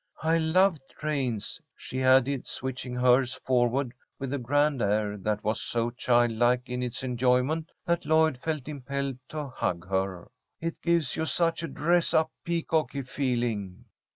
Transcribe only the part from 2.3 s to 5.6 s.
switching hers forward with a grand air that